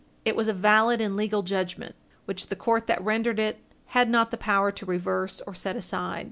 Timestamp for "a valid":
0.47-0.99